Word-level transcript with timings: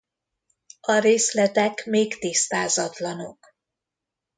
A 0.81 0.99
részletek 0.99 1.85
még 1.85 2.19
tisztázatlanok. 2.19 3.55